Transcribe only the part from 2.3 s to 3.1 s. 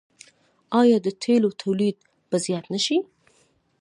زیات نشي؟